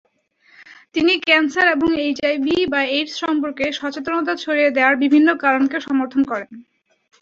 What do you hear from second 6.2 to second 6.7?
করেন।